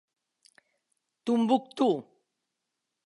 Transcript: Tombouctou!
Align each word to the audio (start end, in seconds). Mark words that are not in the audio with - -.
Tombouctou! 1.25 1.91